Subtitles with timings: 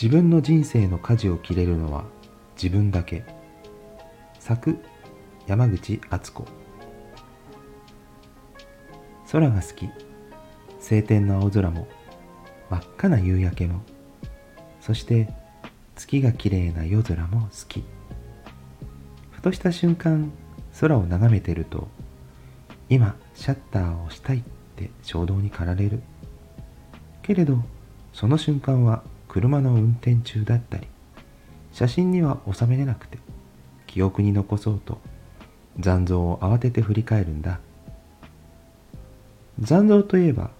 [0.00, 2.04] 自分の人生の舵を切れるのは
[2.60, 3.24] 自分だけ。
[4.40, 4.76] 作
[5.46, 6.44] 山口敦子。
[9.30, 9.88] 空が好き。
[10.80, 11.86] 晴天の青空も
[12.70, 13.82] 真っ赤な夕焼けも。
[14.80, 15.32] そして
[15.94, 17.84] 月が綺麗な夜空も好き。
[19.30, 20.32] ふとした瞬間
[20.80, 21.86] 空を眺めてると
[22.88, 24.42] 今シャッターを押したいっ
[24.74, 26.02] て衝動に駆られる。
[27.22, 27.58] けれど
[28.12, 30.86] その瞬間は車の運転中だったり
[31.72, 33.18] 写真には収めれなくて
[33.88, 35.00] 記憶に残そうと
[35.80, 37.58] 残像を慌てて振り返るんだ。
[39.58, 40.52] 残像といえば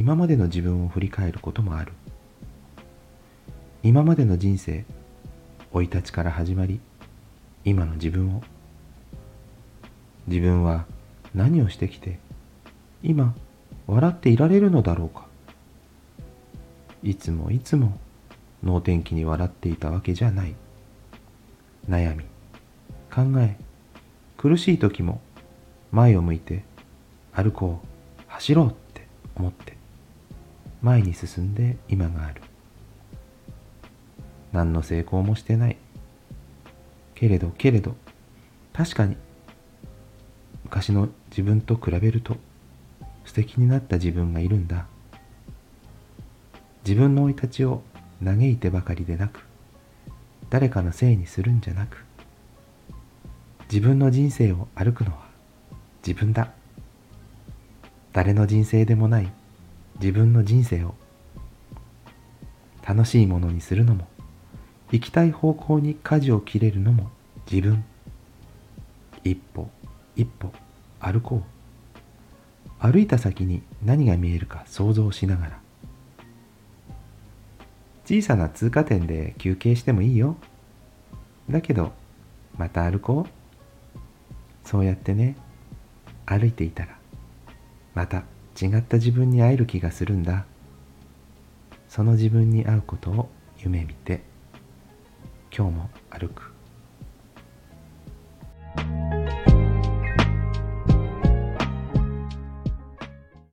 [0.00, 1.92] 今までの自分を振り返ることもある。
[3.82, 4.86] 今までの人生
[5.74, 6.80] 生い立ちから始まり
[7.66, 8.42] 今の自分を。
[10.28, 10.86] 自分は
[11.34, 12.18] 何をしてきて
[13.02, 13.34] 今
[13.86, 15.26] 笑っていられるのだろうか。
[17.02, 17.98] いつもいつも
[18.64, 20.54] 能天気に笑っていたわけじゃない。
[21.88, 22.24] 悩み。
[23.14, 23.56] 考え。
[24.36, 25.20] 苦しい時も
[25.92, 26.64] 前を向いて
[27.32, 27.86] 歩こう。
[28.26, 29.76] 走ろうって思って。
[30.82, 32.42] 前に進んで今がある。
[34.52, 35.76] 何の成功もしてない。
[37.14, 37.94] けれどけれど
[38.72, 39.16] 確かに
[40.64, 42.36] 昔の自分と比べると
[43.24, 44.86] 素敵になった自分がいるんだ。
[46.84, 47.82] 自分の生い立ちを
[48.24, 49.44] 嘆いてばかりでなく
[50.50, 52.04] 誰かのせいにするんじゃなく
[53.70, 55.24] 自分の人生を歩くのは
[56.06, 56.52] 自分だ。
[58.12, 59.32] 誰の人生でもない
[60.00, 60.94] 自分の人生を
[62.86, 64.06] 楽しいものにするのも
[64.92, 67.10] 行きたい方向に舵を切れるのも
[67.50, 67.84] 自分。
[69.24, 69.68] 一歩
[70.14, 70.52] 一歩
[71.00, 71.54] 歩こう。
[72.78, 75.63] 歩いた先に何が見えるか想像しながら
[78.04, 80.36] 小さな通過点で休憩してもいいよ。
[81.48, 81.92] だけど
[82.56, 83.30] また歩こう。
[84.68, 85.36] そうやってね
[86.26, 86.96] 歩いていたら
[87.94, 88.24] また
[88.60, 90.46] 違った自分に会える気がするんだ。
[91.88, 93.28] その自分に会うことを
[93.58, 94.22] 夢見て
[95.56, 96.53] 今日も歩く。